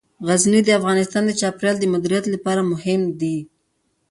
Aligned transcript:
غزني 0.27 0.61
د 0.65 0.69
افغانستان 0.79 1.23
د 1.25 1.31
چاپیریال 1.41 1.75
د 1.79 1.85
مدیریت 1.93 2.25
لپاره 2.33 2.61
مهم 2.71 3.01
دي. 3.19 3.37